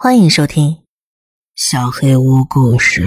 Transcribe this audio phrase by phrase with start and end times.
[0.00, 0.74] 欢迎收听
[1.56, 3.06] 《小黑屋故事》。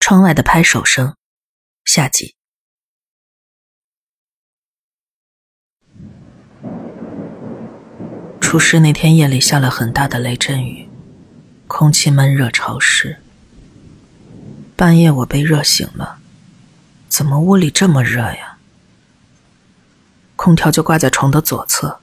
[0.00, 1.14] 窗外的拍手声，
[1.84, 2.34] 下集。
[8.40, 10.88] 出事那天夜里下了很大的雷阵雨，
[11.68, 13.22] 空气闷热潮湿。
[14.74, 16.18] 半夜我被热醒了，
[17.08, 18.58] 怎么屋里这么热呀？
[20.34, 22.00] 空调就挂在床的左侧，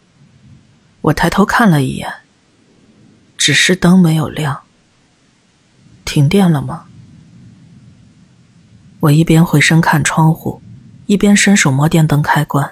[1.01, 2.21] 我抬头看了一眼。
[3.47, 4.59] 只是灯没有亮，
[6.03, 6.83] 停电了吗？
[8.99, 10.61] 我一边回身看窗户，
[11.05, 12.69] 一边伸手摸电灯开关，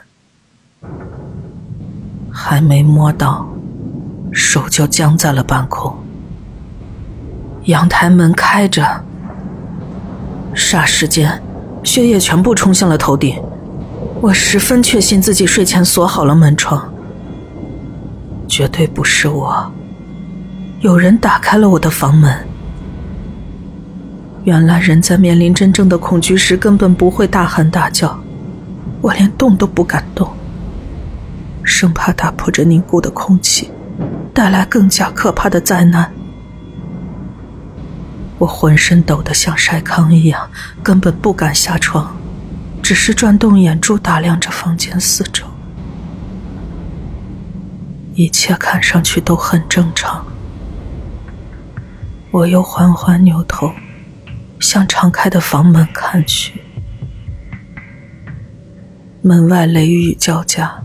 [2.29, 3.47] 还没摸到，
[4.33, 5.95] 手就僵在了半空。
[7.67, 9.01] 阳台门开着，
[10.53, 11.41] 霎时间，
[11.85, 13.41] 血液全部冲向了头顶。
[14.19, 16.93] 我十分确信自己睡前锁好了门窗，
[18.45, 19.71] 绝对不是我。
[20.85, 22.47] 有人打开了我的房门。
[24.43, 28.19] 原来人在面临真正的恐惧时，根本不会大喊大叫，
[29.01, 30.31] 我连动都不敢动，
[31.63, 33.71] 生怕打破这凝固的空气，
[34.31, 36.13] 带来更加可怕的灾难。
[38.37, 40.47] 我浑身抖得像筛糠一样，
[40.83, 42.15] 根本不敢下床，
[42.83, 45.45] 只是转动眼珠打量着房间四周，
[48.13, 50.23] 一切看上去都很正常。
[52.35, 53.71] 我又缓缓扭头，
[54.59, 56.59] 向敞开的房门看去。
[59.21, 60.83] 门外雷雨交加，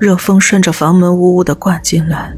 [0.00, 2.34] 热风顺着房门呜呜的灌进来。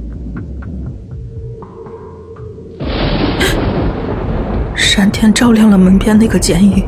[4.77, 6.87] 闪电照亮了门边那个剪影，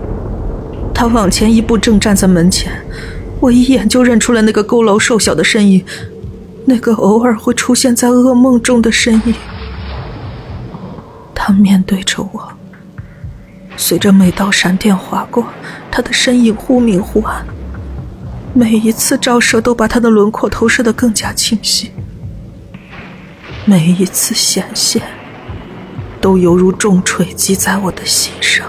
[0.93, 2.71] 他往前一步，正站在门前。
[3.41, 5.83] 我一眼就认出了那个佝偻瘦小的身影，
[6.67, 9.35] 那个偶尔会出现在噩梦中的身影。
[11.47, 12.53] 他面对着我，
[13.77, 15.47] 随着每道闪电划过，
[15.93, 17.47] 他的身影忽明忽暗。
[18.53, 21.93] 每一次照射都把他的轮廓投射得更加清晰，
[23.65, 25.01] 每一次显现
[26.21, 28.67] 都犹如重锤击在我的心上。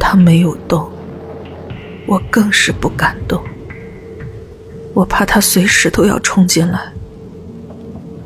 [0.00, 0.90] 他没有动，
[2.08, 3.40] 我更是不敢动。
[4.94, 6.92] 我怕他随时都要冲进来，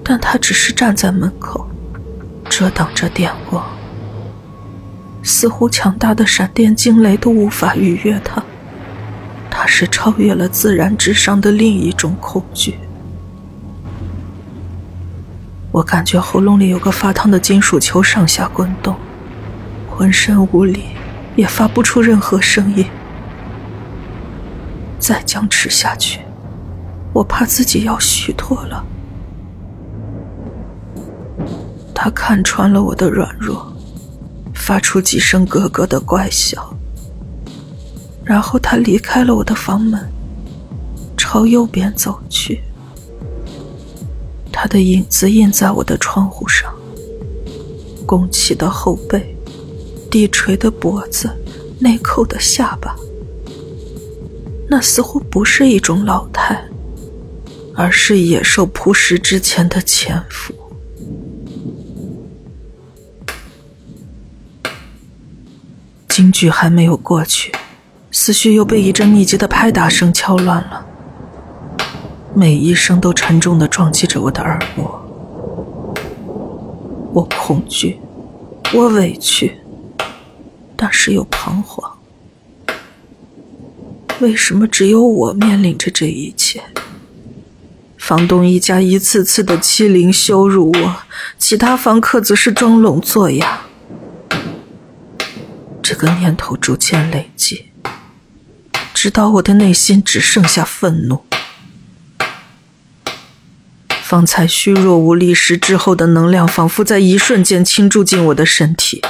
[0.02, 1.68] 但他只是站在门口。
[2.54, 3.64] 遮挡着电光，
[5.22, 8.44] 似乎强大的闪电惊雷都无法逾越它。
[9.50, 12.74] 它是超越了自然之上的另一种恐惧。
[15.70, 18.94] 我感觉喉咙里有个发烫的金属球上下滚动，
[19.88, 20.84] 浑身无力，
[21.34, 22.84] 也发不出任何声音。
[24.98, 26.20] 再僵持下去，
[27.14, 28.84] 我怕自己要虚脱了。
[31.94, 33.72] 他看穿了我的软弱，
[34.54, 36.74] 发出几声咯咯的怪笑，
[38.24, 40.00] 然后他离开了我的房门，
[41.16, 42.62] 朝右边走去。
[44.50, 46.72] 他的影子印在我的窗户上，
[48.06, 49.36] 拱起的后背，
[50.10, 51.30] 低垂的脖子，
[51.78, 52.94] 内扣的下巴，
[54.68, 56.64] 那似乎不是一种老态，
[57.74, 60.54] 而是野兽扑食之前的潜伏。
[66.22, 67.50] 惊惧还没有过去，
[68.12, 70.86] 思绪又被一阵密集的拍打声敲乱了。
[72.32, 75.04] 每一声都沉重的撞击着我的耳膜。
[77.12, 77.98] 我恐惧，
[78.72, 79.58] 我委屈，
[80.76, 81.90] 但是又彷徨。
[84.20, 86.62] 为什么只有我面临着这一切？
[87.98, 90.96] 房东一家一次次的欺凌羞辱我，
[91.36, 93.62] 其他房客则是装聋作哑。
[95.92, 97.70] 这个念头逐渐累积，
[98.94, 101.26] 直到我的内心只剩下愤怒。
[104.02, 109.02] 方才虚弱无力时之后的能量，仿佛在一瞬间倾注进我的身体。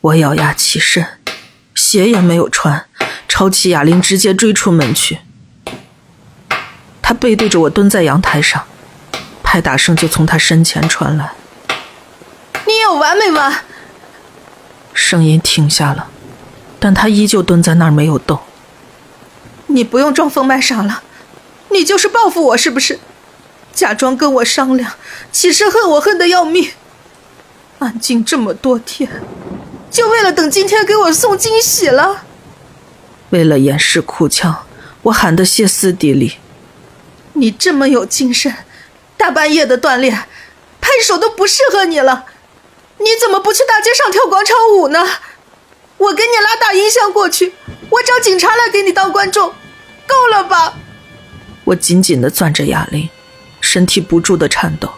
[0.00, 1.06] 我咬牙起身，
[1.74, 2.86] 鞋也没有穿，
[3.28, 5.18] 抄起哑铃直接追出门去。
[7.02, 8.64] 他背对着我蹲在阳台上，
[9.42, 11.30] 拍打声就从他身前传来。
[12.66, 13.64] 你有完没完？
[14.92, 16.08] 声音停下了，
[16.78, 18.38] 但他依旧蹲在那儿没有动。
[19.66, 21.02] 你不用装疯卖傻了，
[21.70, 22.98] 你就是报复我是不是？
[23.72, 24.92] 假装跟我商量，
[25.30, 26.70] 其实恨我恨得要命。
[27.78, 29.08] 安静这么多天，
[29.90, 32.24] 就为了等今天给我送惊喜了。
[33.30, 34.66] 为了掩饰哭腔，
[35.04, 36.34] 我喊得歇斯底里。
[37.32, 38.54] 你这么有精神，
[39.16, 40.28] 大半夜的锻炼，
[40.82, 42.26] 拍手都不适合你了。
[43.02, 45.04] 你怎么不去大街上跳广场舞呢？
[45.98, 47.54] 我给你拉大音箱过去，
[47.90, 49.52] 我找警察来给你当观众，
[50.06, 50.74] 够了吧？
[51.64, 53.08] 我紧紧的攥着哑铃，
[53.60, 54.88] 身体不住的颤抖，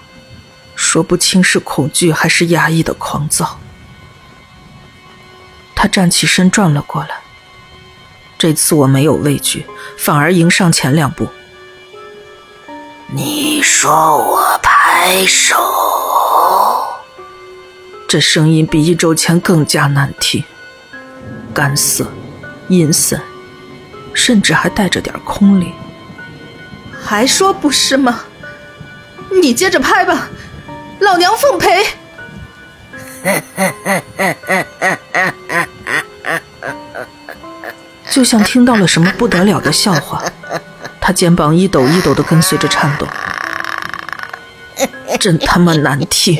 [0.75, 3.59] 说不清是恐惧还是压抑的狂躁。
[5.75, 7.21] 他站起身转了过来，
[8.39, 9.67] 这次我没有畏惧，
[9.99, 11.29] 反而迎上前两步。
[13.09, 15.57] 你说我拍手，
[18.15, 20.45] 这声音比一周前更加难听，
[21.53, 22.07] 干涩、
[22.69, 23.21] 阴森，
[24.13, 25.73] 甚至还带着点空灵。
[27.03, 28.21] 还说不是吗？
[29.43, 30.29] 你接着拍吧，
[31.01, 31.85] 老娘奉陪。
[38.13, 40.23] 就像听到了什么不得了的笑话，
[41.01, 43.09] 他肩膀一抖一抖的跟随着颤动，
[45.19, 46.39] 真他妈难听！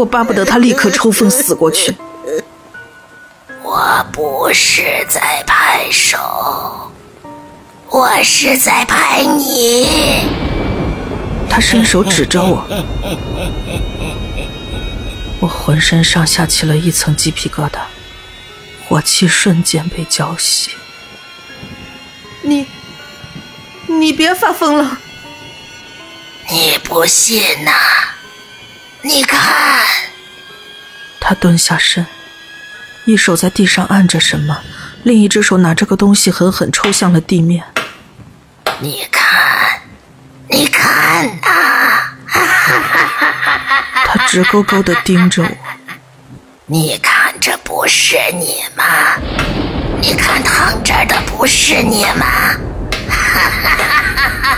[0.00, 1.94] 我巴不得他立刻抽风死过去。
[3.62, 6.16] 我不是在拍手，
[7.90, 10.26] 我是在拍你。
[11.50, 12.64] 他伸手指着我，
[15.38, 17.80] 我浑身上下起了一层鸡皮疙瘩。
[18.88, 20.70] 火气瞬间被浇熄。
[22.40, 22.66] 你，
[23.86, 24.98] 你别发疯了！
[26.48, 27.70] 你不信呐？
[29.02, 29.40] 你看。
[31.18, 32.06] 他蹲下身，
[33.04, 34.60] 一手在地上按着什么，
[35.02, 37.64] 另一只手拿着个东西狠狠抽向了地面。
[38.80, 39.80] 你看，
[40.48, 42.16] 你看啊！
[44.06, 45.48] 他直勾勾的盯着我。
[46.66, 48.84] 你看，这不是你吗？
[50.00, 52.26] 你看躺这儿的不是你吗？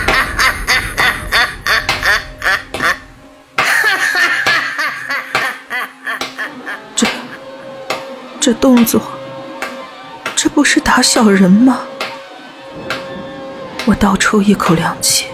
[0.07, 0.13] 这
[8.45, 9.01] 这动作，
[10.35, 11.83] 这不是打小人吗？
[13.85, 15.27] 我倒抽一口凉气。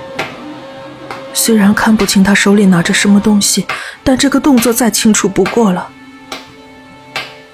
[1.32, 3.66] 虽然看不清他手里拿着什么东西，
[4.04, 5.88] 但这个动作再清楚不过了。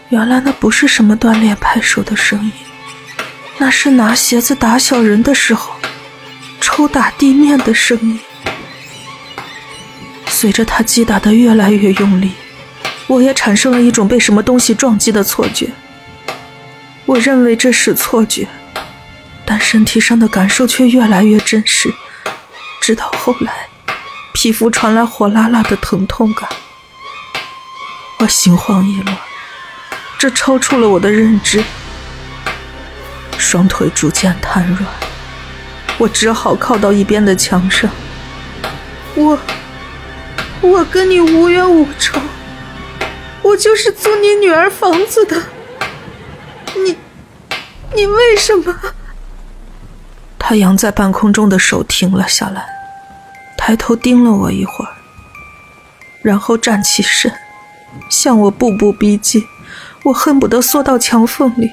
[0.08, 2.50] 原来那不是什么锻炼拍手的声音，
[3.58, 5.72] 那是拿鞋子打小人的时候
[6.60, 8.18] 抽打地面的声音。
[10.26, 12.32] 随着他击打的越来越用力，
[13.14, 15.70] 我也产生了一种被什么东西撞击的错觉。
[17.06, 18.49] 我认为这是错觉，
[19.44, 21.94] 但身体上的感受却越来越真实。
[22.81, 23.69] 直到后来，
[24.32, 26.49] 皮肤传来火辣辣的疼痛感，
[28.19, 29.17] 我心慌意乱。
[30.19, 31.62] 这超出了我的认知，
[33.38, 34.84] 双腿逐渐瘫软，
[35.99, 37.88] 我只好靠到一边的墙上。
[39.14, 39.38] 我，
[40.62, 42.19] 我跟你无冤无仇，
[43.44, 45.37] 我就是租你女儿房子的。
[46.75, 46.96] 你，
[47.94, 48.75] 你为什么？
[50.38, 52.67] 他扬在半空中的手停了下来，
[53.56, 54.93] 抬头盯了我一会儿，
[56.23, 57.32] 然后站起身，
[58.08, 59.46] 向我步步逼近。
[60.05, 61.70] 我恨不得缩到墙缝里。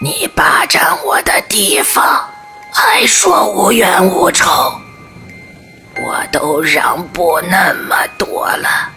[0.00, 2.28] 你霸占我的地方，
[2.70, 4.74] 还说无冤无仇，
[6.02, 8.90] 我都让步那么多了，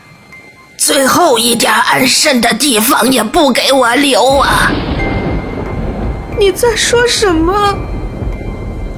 [0.78, 4.72] 最后一点安身的地方也不给我留啊！
[6.38, 7.78] 你在说什么？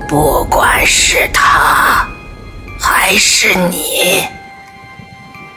[0.07, 2.07] 不管是他，
[2.79, 4.23] 还是你，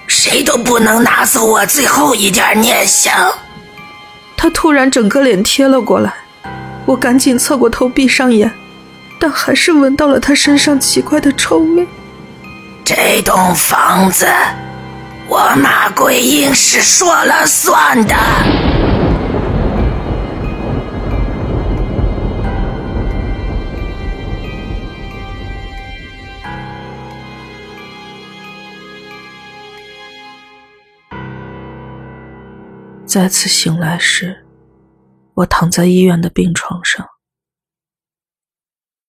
[0.06, 3.12] 谁都不能拿走我最后一点念想。
[4.36, 6.12] 他突然整个脸贴了过来，
[6.84, 8.50] 我赶紧侧过头闭上眼，
[9.18, 11.86] 但还是闻到了他身上奇怪的臭味。
[12.84, 14.26] 这栋房子，
[15.30, 18.16] 我马桂英是说了算的。
[33.06, 34.44] 再次醒来时，
[35.34, 37.08] 我躺在医院的病床上，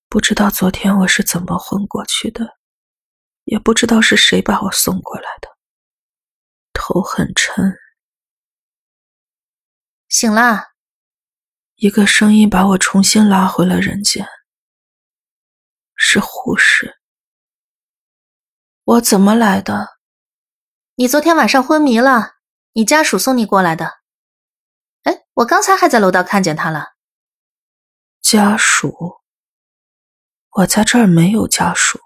[0.08, 2.58] 不知道昨天我是怎么昏过去的，
[3.42, 5.51] 也不知道是谁把我送过来的，
[6.92, 7.78] 头很沉。
[10.08, 10.72] 醒了，
[11.76, 14.28] 一个声音把我重新拉回了人间，
[15.94, 16.98] 是护士。
[18.84, 19.98] 我怎么来的？
[20.96, 22.34] 你昨天晚上昏迷了。
[22.74, 24.00] 你家属送你过来的，
[25.02, 26.94] 哎，我刚才还在楼道看见他了。
[28.22, 29.20] 家属？
[30.50, 32.00] 我在这儿没有家属。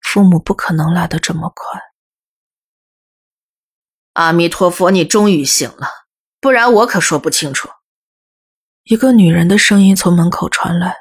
[0.00, 1.80] 父母不可能来的这么快。
[4.14, 5.88] 阿弥陀佛，你终于醒了，
[6.40, 7.68] 不然我可说不清楚。
[8.84, 10.96] 一个女人的声音从门口传来，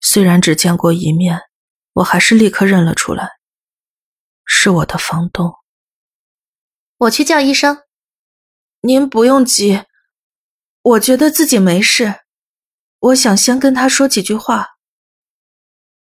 [0.00, 1.42] 虽然只见过一面，
[1.92, 3.32] 我还是立刻认了出来，
[4.46, 5.52] 是我的房东。
[6.96, 7.82] 我去叫医生。
[8.80, 9.84] 您不用急，
[10.80, 12.20] 我觉得自己没事，
[12.98, 14.68] 我想先跟他说几句话。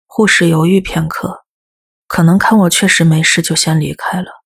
[0.06, 1.44] 护士犹豫片刻，
[2.06, 4.41] 可能看我确实没事，就先离开了。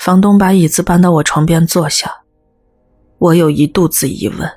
[0.00, 2.22] 房东把椅子搬到我床边坐下，
[3.18, 4.50] 我有一肚子疑问。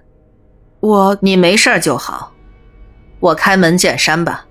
[0.80, 2.32] 我，你没事就好，
[3.20, 4.46] 我开门见山吧，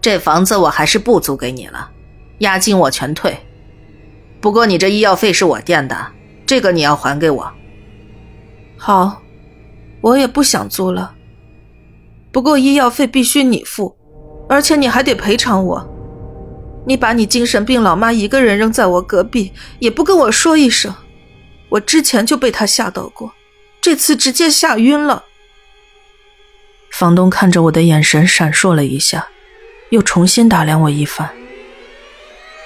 [0.00, 1.90] 这房子我还是不租给你了，
[2.38, 3.36] 押金我全退。
[4.40, 5.94] 不过你这医药费是我垫的，
[6.46, 7.52] 这个你要还给我。
[8.78, 9.20] 好，
[10.00, 11.14] 我也不想租了，
[12.32, 13.94] 不过医药费必须你付，
[14.48, 15.95] 而且你还得赔偿我。
[16.86, 20.94] 你把你精神病老妈一个人扔在我隔壁，也不跟我说一声。
[21.68, 23.32] 我之前就被她吓到过，
[23.80, 25.24] 这次直接吓晕了。
[26.92, 29.26] 房东看着我的眼神闪烁了一下，
[29.90, 31.28] 又重新打量我一番。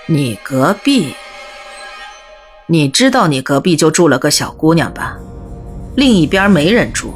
[0.04, 1.14] 你隔壁？
[2.66, 5.16] 你知道你隔壁就住了个小姑娘吧？
[5.96, 7.14] 另一边没人住。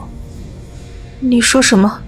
[1.20, 2.00] 你说什么？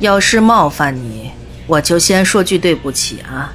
[0.00, 1.30] 要是冒犯你，
[1.66, 3.52] 我就先说句对不起啊。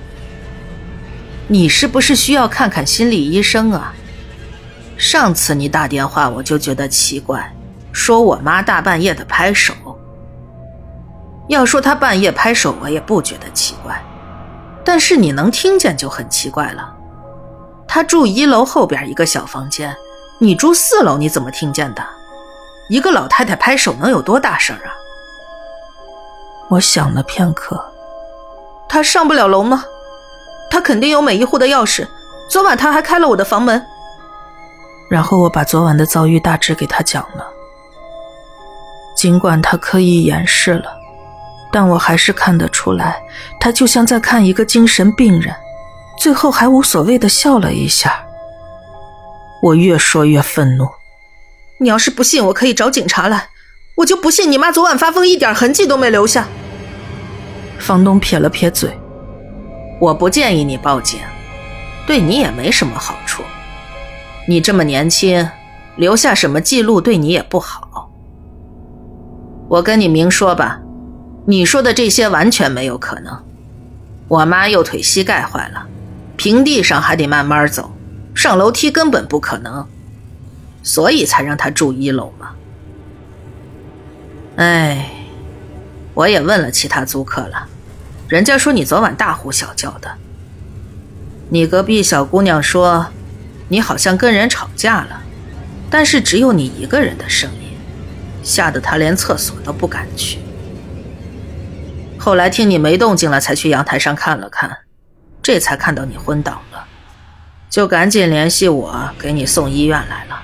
[1.54, 3.94] 你是不是需要看看心理医生啊？
[4.98, 7.54] 上次你打电话我就觉得奇怪，
[7.92, 9.72] 说我妈大半夜的拍手。
[11.50, 14.04] 要说她半夜拍手，我也不觉得奇怪，
[14.84, 16.92] 但是你能听见就很奇怪了。
[17.88, 19.96] 她住一楼后边一个小房间，
[20.40, 22.04] 你住四楼，你怎么听见的？
[22.90, 24.90] 一个老太太拍手能有多大声啊？
[26.70, 27.94] 我想了片刻，
[28.90, 29.86] 她上不了楼吗？
[30.70, 32.08] 他肯定有每一户的钥匙。
[32.50, 33.84] 昨晚他还开了我的房门。
[35.10, 37.48] 然后我把昨晚的遭遇大致给他讲了。
[39.16, 40.92] 尽管他刻意掩饰了，
[41.72, 43.22] 但我还是看得出来，
[43.60, 45.54] 他就像在看一个精神病人。
[46.20, 48.24] 最后还无所谓的笑了一下。
[49.62, 50.88] 我越说越愤怒。
[51.80, 53.50] 你要是不信，我可以找警察来。
[53.96, 56.48] 我就不信你妈昨晚发疯一点痕迹都没留下。
[57.80, 58.98] 房东撇了撇嘴。
[60.04, 61.22] 我不建议你报警，
[62.06, 63.42] 对你也没什么好处。
[64.46, 65.50] 你这么年轻，
[65.96, 68.12] 留下什么记录对你也不好。
[69.70, 70.82] 我跟你明说吧，
[71.46, 73.42] 你说的这些完全没有可能。
[74.28, 75.88] 我妈右腿膝盖坏了，
[76.36, 77.90] 平地上还得慢慢走，
[78.36, 79.88] 上楼梯根本不可能，
[80.84, 82.50] 所以才让她住一楼嘛。
[84.58, 85.10] 哎，
[86.14, 87.70] 我也问了其他租客了。
[88.34, 90.18] 人家说你昨晚大呼小叫的，
[91.50, 93.06] 你隔壁小姑娘说，
[93.68, 95.22] 你好像跟人吵架了，
[95.88, 97.78] 但是只有你一个人的声音，
[98.42, 100.40] 吓得她连厕所都不敢去。
[102.18, 104.80] 后来听你没动静了，才去阳台上看了看，
[105.44, 106.88] 这才看到你昏倒了，
[107.70, 110.42] 就赶紧联系我给你送医院来了。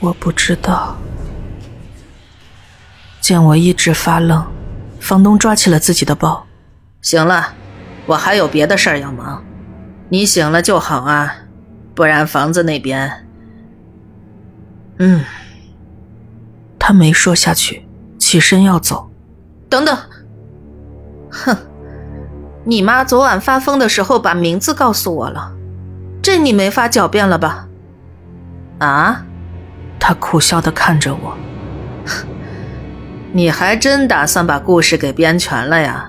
[0.00, 0.96] 我不知道，
[3.20, 4.42] 见我一直发愣。
[5.04, 6.46] 房东抓起了自己的包，
[7.02, 7.52] 行了，
[8.06, 9.44] 我还有别的事儿要忙，
[10.08, 11.36] 你醒了就好啊，
[11.94, 13.26] 不然房子那边……
[14.98, 15.22] 嗯，
[16.78, 17.86] 他没说下去，
[18.18, 19.10] 起身要走。
[19.68, 19.94] 等等，
[21.30, 21.54] 哼，
[22.64, 25.52] 你妈昨晚发疯的时候把名字告诉我了，
[26.22, 27.68] 这你没法狡辩了吧？
[28.78, 29.22] 啊？
[30.00, 31.36] 他苦笑的看着我。
[33.36, 36.08] 你还真打算把故事给编全了呀？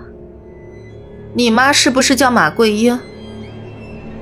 [1.34, 3.00] 你妈是不是叫马桂英？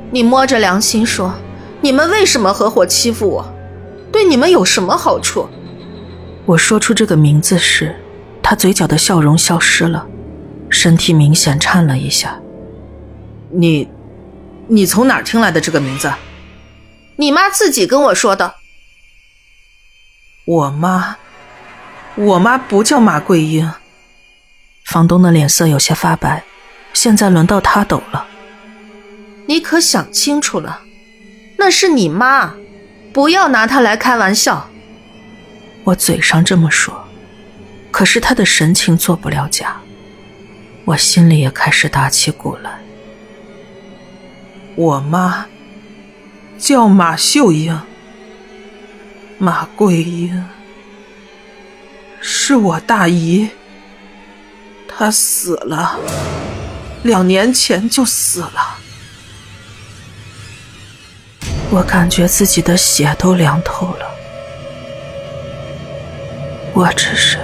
[0.10, 1.36] 你摸着良心说，
[1.82, 3.54] 你们为什么合伙欺负我？
[4.10, 5.50] 对你们有什么好处？
[6.46, 7.94] 我说出这个名字时，
[8.42, 10.08] 他嘴角的笑容消失了，
[10.70, 12.40] 身体明显颤了一下。
[13.52, 13.90] 你，
[14.70, 16.10] 你从哪儿听来的这个名字？
[17.18, 18.54] 你妈自己跟我说的。
[20.46, 21.18] 我妈。
[22.16, 23.72] 我妈不叫马桂英。
[24.86, 26.44] 房东的脸色有些发白，
[26.94, 28.28] 现在轮到他抖了。
[29.48, 30.82] 你可想清楚了，
[31.58, 32.54] 那是你妈，
[33.12, 34.70] 不要拿她来开玩笑。
[35.84, 37.08] 我嘴上这么说，
[37.92, 39.82] 可是他的神情做不了假，
[40.86, 42.80] 我心里也开始打起鼓来。
[44.76, 45.46] 我妈
[46.58, 47.82] 叫马秀英，
[49.40, 50.46] 马桂英。
[52.26, 53.50] 是我大姨，
[54.88, 56.00] 她死了。
[57.04, 58.78] 两年前就死了。
[61.70, 64.10] 我感觉自己的血都凉透了。
[66.74, 67.38] 我只是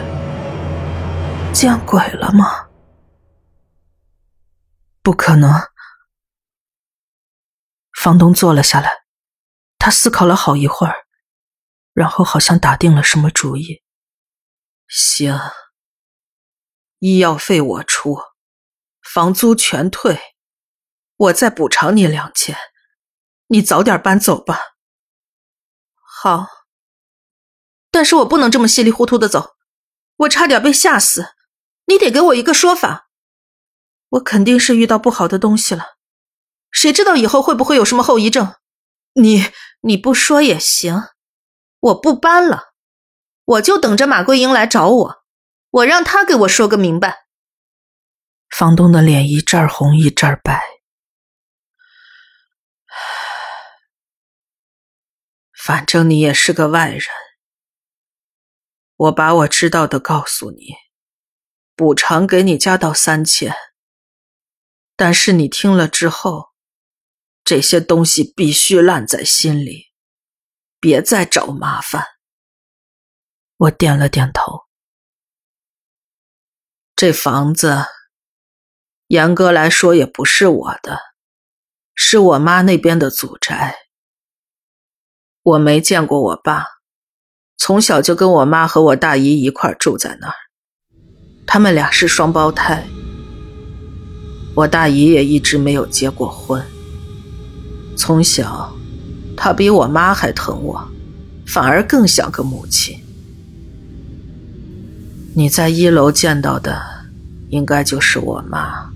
[1.52, 2.68] 见鬼了吗？
[5.04, 5.54] 不可能。
[8.00, 8.90] 房东坐了下来，
[9.78, 10.96] 他思考了好一会儿，
[11.94, 13.82] 然后好像打定了什么主意。
[14.92, 15.40] 行，
[16.98, 18.18] 医药费我出，
[19.04, 20.20] 房租全退，
[21.16, 22.58] 我再补偿你两千，
[23.48, 24.60] 你早点搬走吧。
[26.02, 26.48] 好，
[27.92, 29.56] 但是我不能这么稀里糊涂的走，
[30.16, 31.36] 我差点被吓死，
[31.86, 33.12] 你得给我一个说法。
[34.10, 35.98] 我肯定是遇到不好的东西了。
[36.72, 38.56] 谁知道以后会不会有什么后遗症？
[39.14, 41.10] 你你不说也行，
[41.80, 42.69] 我不搬了，
[43.50, 45.24] 我就等着马桂英来找我，
[45.72, 47.26] 我让他给我说个明白。
[48.48, 50.62] 房东的脸一阵红一阵白，
[55.52, 57.04] 反正你也是个外人，
[58.96, 60.76] 我把我知道的告诉你，
[61.76, 63.56] 补偿给你加到三千，
[64.96, 66.50] 但是你听了之后。
[67.44, 69.88] 这些东西必须烂在心里，
[70.80, 72.19] 别再找麻烦。
[73.60, 74.62] 我点了点头。
[76.96, 77.84] 这房子，
[79.08, 80.98] 严格来说也不是我的，
[81.94, 83.76] 是我妈那边的祖宅。
[85.44, 86.68] 我没见过我爸，
[87.58, 90.36] 从小就跟我妈和我大姨一块住在那儿。
[91.46, 92.88] 他们俩是双胞胎，
[94.56, 96.66] 我大姨也一直没有结过婚。
[97.98, 98.74] 从小，
[99.36, 100.82] 她比我妈还疼我，
[101.46, 102.98] 反而更像个母亲。
[105.36, 106.82] 你在一楼见到的，
[107.50, 108.90] 应该就是我妈。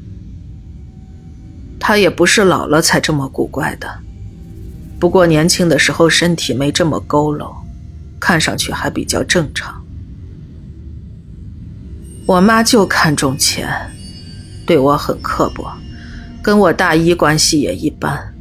[1.79, 3.87] 她也不是老了才这么古怪的，
[4.99, 7.53] 不过年轻的时候身体没这么佝偻，
[8.19, 9.81] 看上去还比较正常。
[12.25, 13.69] 我妈就看重钱，
[14.65, 15.71] 对我很刻薄，
[16.41, 18.33] 跟我大姨关系也一般。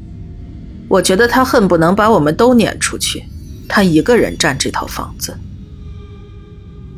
[0.88, 3.24] 我觉得她恨不能把我们都撵出去，
[3.68, 5.36] 她一个人占这套房子。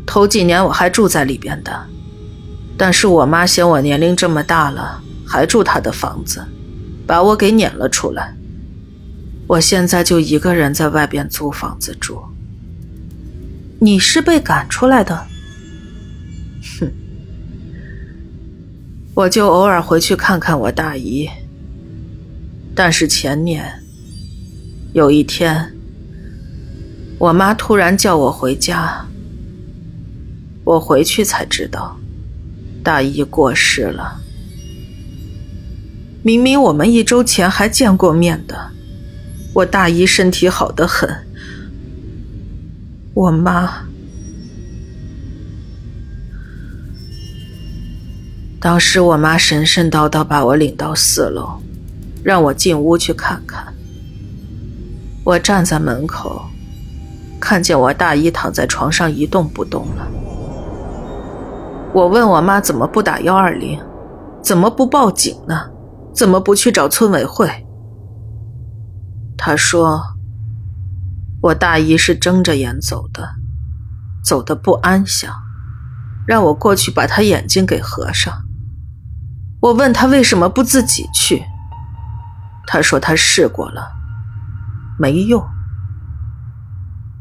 [0.06, 1.86] 头几年我还住在里边的，
[2.76, 6.44] 但是我妈嫌我年龄这么大了还住她的房子，
[7.06, 8.34] 把我给撵了出来。
[9.46, 12.22] 我现在就一个人在外边租房子住。
[13.80, 15.26] 你是被赶出来的？
[16.80, 16.90] 哼，
[19.14, 21.28] 我就偶尔回去看看我大姨，
[22.74, 23.80] 但是前年。
[24.94, 25.74] 有一天，
[27.18, 29.04] 我妈突然叫我回家，
[30.64, 31.96] 我回去才知道，
[32.82, 34.20] 大姨过世了。
[36.22, 38.70] 明明我们一周前还见过面的，
[39.52, 41.08] 我大姨身体好得很，
[43.12, 43.86] 我妈
[48.58, 51.60] 当时我妈神神叨叨把我领到四楼，
[52.22, 53.74] 让我进屋去看看。
[55.24, 56.46] 我站在门口，
[57.38, 60.08] 看见我大姨躺在床上一动不动了。
[61.94, 63.80] 我问我妈怎么不打幺二零，
[64.42, 65.70] 怎么不报警呢？
[66.12, 67.48] 怎么不去找村委会？
[69.38, 70.02] 她说，
[71.40, 73.36] 我大姨是睁着眼走的，
[74.24, 75.32] 走的不安详，
[76.26, 78.42] 让我过去把她眼睛给合上。
[79.60, 81.44] 我问她为什么不自己去，
[82.66, 83.92] 她说她试过了。
[84.98, 85.40] 没用，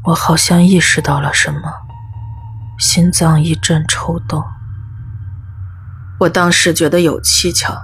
[0.06, 1.72] 我好像意识到了什么，
[2.80, 4.44] 心脏一阵抽动。
[6.20, 7.78] 我当时觉得有蹊跷，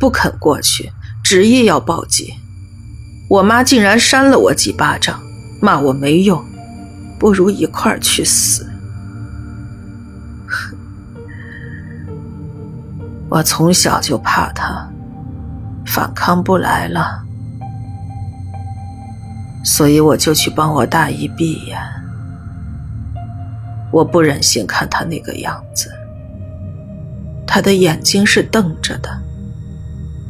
[0.00, 0.92] 不肯过去，
[1.22, 2.34] 执意要报警。
[3.28, 5.22] 我妈竟然扇了我几巴掌，
[5.60, 6.44] 骂我没用，
[7.18, 8.68] 不如一块儿去死。
[13.30, 14.90] 我从小就怕他，
[15.86, 17.22] 反抗不来了。
[19.64, 21.78] 所以我就去帮我大姨闭眼，
[23.92, 25.93] 我不忍心看她那个样子。
[27.46, 29.10] 他的眼睛是瞪着的，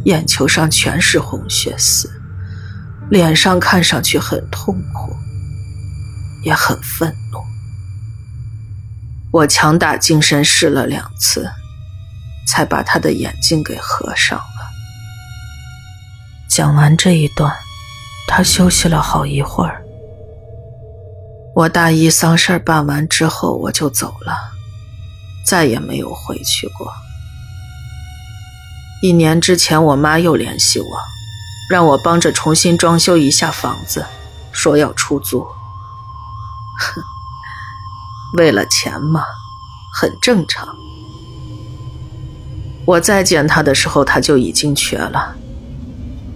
[0.04, 2.10] 眼球上全是红血丝，
[3.10, 5.14] 脸上看上去很痛苦，
[6.42, 7.38] 也很愤怒。
[9.30, 11.50] 我强打精神试了两次，
[12.46, 14.44] 才把他的眼睛给合上了。
[16.48, 17.52] 讲完这一段。
[18.26, 19.84] 他休息了好一会儿。
[21.54, 24.34] 我大姨丧事办完之后，我就走了，
[25.44, 26.92] 再也没有回去过。
[29.02, 30.86] 一年之前，我妈又联系我，
[31.68, 34.06] 让我帮着重新装修一下房子，
[34.50, 35.46] 说要出租。
[36.78, 37.02] 哼，
[38.38, 39.24] 为了钱嘛，
[39.92, 40.74] 很正常。
[42.86, 45.36] 我再见他的时候，他就已经瘸了。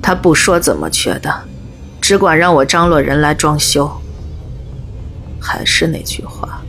[0.03, 1.44] 他不说怎么瘸的，
[2.01, 4.01] 只管让我张罗人来装修。
[5.40, 6.62] 还是那句话，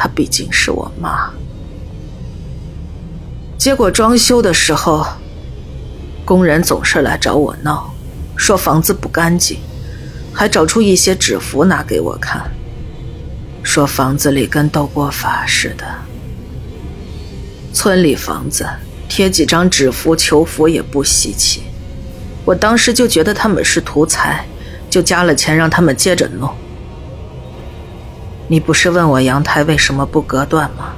[0.00, 1.30] 她毕竟是我妈。
[3.58, 5.06] 结果装修的时候，
[6.24, 7.92] 工人总是来找我闹，
[8.34, 9.58] 说房子不干净，
[10.32, 12.50] 还找出一些纸符拿给我看，
[13.62, 15.84] 说房子里跟斗过法似的。
[17.74, 18.66] 村里房子
[19.06, 21.60] 贴几张纸符求福也不稀奇，
[22.46, 24.46] 我当时就觉得他们是图财，
[24.88, 26.50] 就加了钱让他们接着弄。
[28.50, 30.92] 你不是问我阳台为什么不隔断吗？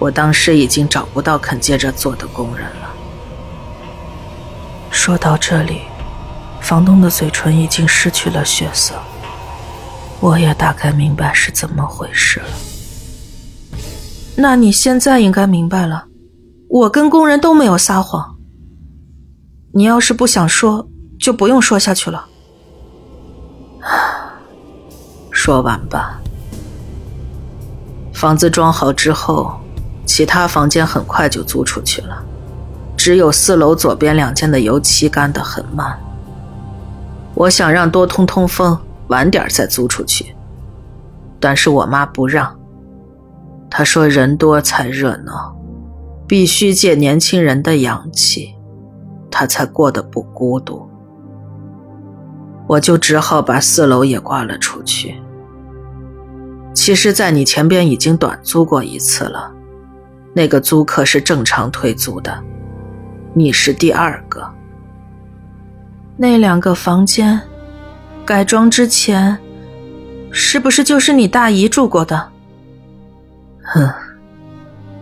[0.00, 2.90] 我当时已经找不到肯接着做的工人了。
[4.90, 5.82] 说到这里，
[6.60, 8.94] 房东的嘴唇已经失去了血色。
[10.18, 12.46] 我也大概明白是怎么回事了。
[14.34, 16.06] 那你现在应该明白了，
[16.68, 18.36] 我跟工人都没有撒谎。
[19.72, 20.88] 你要是不想说，
[21.20, 22.26] 就不用说下去了。
[25.42, 26.20] 说完吧。
[28.12, 29.58] 房子装好之后。
[30.06, 32.20] 其他房间很快就租出去了，
[32.96, 35.96] 只有四楼左边两间的油漆干得很慢。
[37.34, 38.76] 我想让多通通风，
[39.06, 40.34] 晚点再租出去，
[41.38, 42.58] 但是我妈不让。
[43.70, 45.54] 她说人多才热闹，
[46.26, 48.56] 必须借年轻人的阳气，
[49.30, 50.90] 她才过得不孤独。
[52.66, 55.22] 我就只好把四楼也挂了出去。
[56.80, 59.52] 其实，在你前边已经短租过一次了。
[60.32, 62.42] 那个租客是正常退租的，
[63.34, 64.50] 你是第二个。
[66.16, 67.38] 那两个房间
[68.24, 69.36] 改装之前，
[70.30, 72.30] 是不是就是你大姨住过的？
[73.62, 73.86] 哼，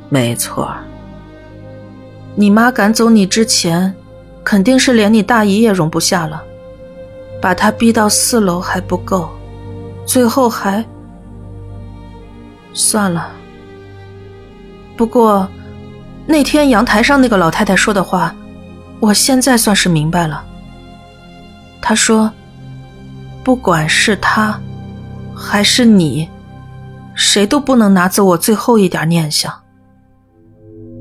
[0.09, 0.75] 没错。
[2.35, 3.95] 你妈赶走你之前，
[4.43, 6.43] 肯定是连你大姨也容不下了，
[7.41, 9.31] 把她逼到四楼还不够，
[10.05, 10.85] 最后还……
[12.79, 13.33] 算了。
[14.97, 15.49] 不过，
[16.27, 18.33] 那天阳台上那个老太太说的话，
[19.01, 20.45] 我现在算是明白了。
[21.83, 22.33] 她说
[23.43, 24.61] ：“不管是他，
[25.35, 26.29] 还是你，
[27.17, 29.53] 谁都不能拿走我最后一点念想。”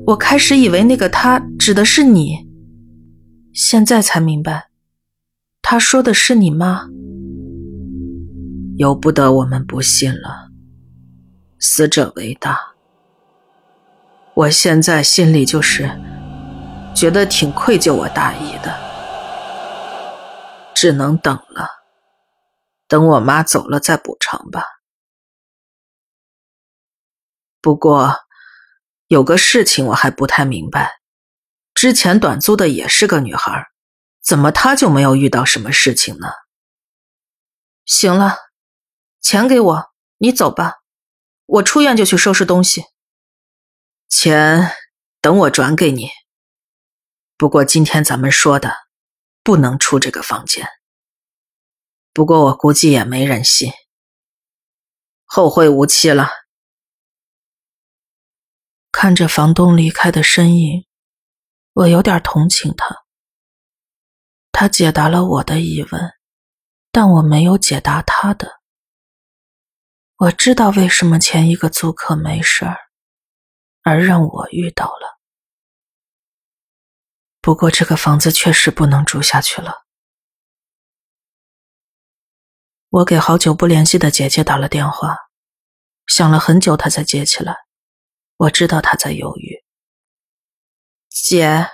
[0.04, 2.44] 我开始以为那个他指的是你，
[3.52, 4.66] 现在才明白，
[5.62, 6.88] 他说的是你妈。
[8.78, 10.47] 由不得我们不信了，
[11.58, 12.74] 死者为大。
[14.34, 15.90] 我现在心里就是
[16.94, 18.78] 觉得挺愧疚我大姨的，
[20.74, 21.68] 只能等了，
[22.86, 24.64] 等我妈走了再补偿吧。
[27.60, 28.14] 不过
[29.08, 31.00] 有个事情我还不太明白，
[31.74, 33.68] 之前短租的也是个女孩，
[34.22, 36.28] 怎么她就没有遇到什么事情呢？
[37.84, 38.36] 行了，
[39.20, 40.76] 钱给我，你走吧，
[41.48, 42.84] 我出院就去收拾东西。
[44.06, 44.70] 钱
[45.22, 46.10] 等我转给你。
[47.38, 48.70] 不过今天咱们说的，
[49.42, 50.68] 不能出这个房间。
[52.12, 53.72] 不过我估计也没人信。
[55.24, 56.28] 后会无期了。
[58.92, 60.86] 看着房东离开的身影，
[61.72, 63.04] 我有点同情他。
[64.52, 66.12] 他解答了我的疑问，
[66.92, 68.57] 但我没有解答他的。
[70.18, 72.76] 我知道为什么前一个租客没事儿。
[73.82, 75.18] 而让我遇到了。
[77.40, 79.86] 不过这个房子确实不能住下去了。
[82.90, 85.16] 我给好久不联系的姐姐打了电话，
[86.06, 87.56] 想了很久，她才接起来。
[88.36, 89.64] 我知道她在犹豫。
[91.08, 91.70] 姐，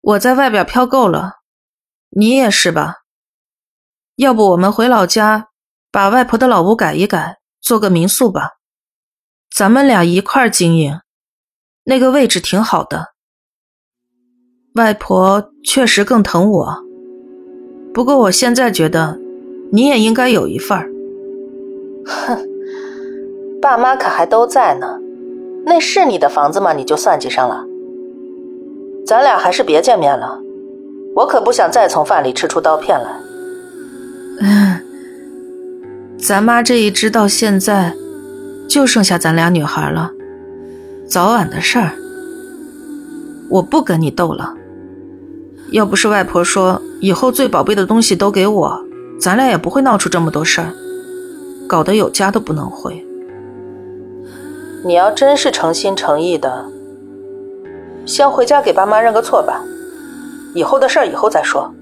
[0.00, 1.42] 我在外边飘够了，
[2.08, 3.04] 你也是吧？
[4.16, 5.50] 要不我们回老家，
[5.96, 8.58] 把外婆的老屋改一改，做个民宿吧。
[9.50, 11.00] 咱们俩一块儿经营，
[11.84, 13.14] 那个位置挺好的。
[14.74, 16.84] 外婆确实更疼我，
[17.94, 19.18] 不过我现在觉得
[19.72, 20.86] 你也应该有一份儿。
[22.04, 22.46] 哼，
[23.62, 24.98] 爸妈可还都在呢，
[25.64, 26.74] 那是你的房子吗？
[26.74, 27.64] 你就算计上了？
[29.06, 30.38] 咱俩还是别见面了，
[31.14, 33.18] 我可不想再从饭里吃出刀片来。
[34.42, 34.78] 嗯，
[36.18, 37.94] 咱妈这一支到现在。
[38.68, 40.10] 就剩下咱俩女孩了，
[41.08, 41.92] 早晚的事儿。
[43.48, 44.54] 我不跟你斗了。
[45.70, 48.84] 要不是外婆说以后最宝贝的东西都给我，
[49.20, 50.74] 咱俩也不会闹出这么多事儿，
[51.68, 53.06] 搞得有家都不能回。
[54.84, 56.66] 你要真是诚心诚意的，
[58.04, 59.62] 先回家给爸妈认个错吧，
[60.54, 61.72] 以后的事儿以后再说。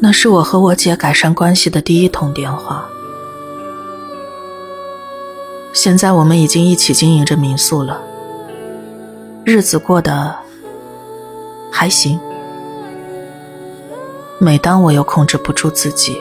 [0.00, 2.88] 那是我和我姐改善关系的第一通电话。
[5.72, 8.00] 现在我们已经一起经营着民宿了，
[9.44, 10.34] 日子过得
[11.70, 12.18] 还行。
[14.38, 16.20] 每当我又控制不住自己，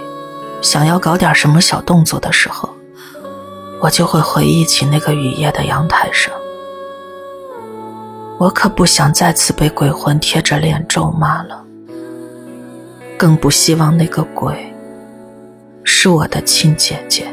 [0.61, 2.69] 想要搞点什么小动作的时候，
[3.79, 6.33] 我就会回忆起那个雨夜的阳台上。
[8.39, 11.63] 我可不想再次被鬼魂贴着脸咒骂了。
[13.17, 14.71] 更不希望那个鬼
[15.83, 17.25] 是我的亲姐姐。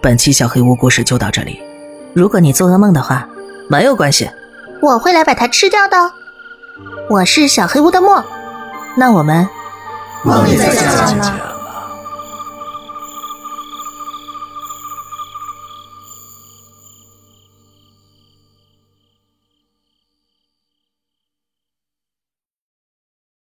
[0.00, 1.60] 本期小黑屋故事就到这里。
[2.14, 3.28] 如果你做噩梦的话，
[3.68, 4.30] 没有关系，
[4.80, 5.96] 我会来把它吃掉的。
[7.10, 8.24] 我是小黑屋的墨。
[8.98, 9.48] 那我们
[10.24, 11.57] 梦里再见了。